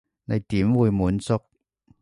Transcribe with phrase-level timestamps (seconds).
[0.25, 1.37] 你點會滿足？